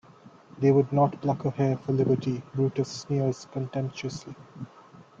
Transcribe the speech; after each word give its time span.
"They 0.57 0.71
would 0.71 0.91
not 0.91 1.21
pluck 1.21 1.45
a 1.45 1.51
hair 1.51 1.77
for 1.77 1.91
liberty," 1.91 2.41
Brutus 2.55 2.89
sneers 2.89 3.45
contemptuously. 3.51 4.33